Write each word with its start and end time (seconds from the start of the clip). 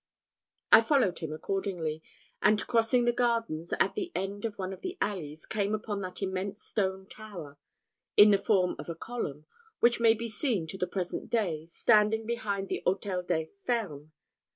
I 0.71 0.81
followed 0.81 1.19
him 1.19 1.31
accordingly, 1.31 2.01
and 2.41 2.65
crossing 2.65 3.05
the 3.05 3.11
gardens, 3.11 3.71
at 3.79 3.93
the 3.93 4.11
end 4.15 4.45
of 4.45 4.57
one 4.57 4.73
of 4.73 4.81
the 4.81 4.97
alleys, 4.99 5.45
came 5.45 5.75
upon 5.75 6.01
that 6.01 6.23
immense 6.23 6.63
stone 6.63 7.05
tower, 7.07 7.59
in 8.17 8.31
the 8.31 8.39
form 8.39 8.75
of 8.79 8.89
a 8.89 8.95
column, 8.95 9.45
which 9.79 9.99
may 9.99 10.15
be 10.15 10.27
seen 10.27 10.65
to 10.69 10.77
the 10.79 10.87
present 10.87 11.29
day, 11.29 11.65
standing 11.65 12.25
behind 12.25 12.67
the 12.69 12.81
Hôtel 12.87 13.27
des 13.27 13.49
Fermes. 13.63 14.09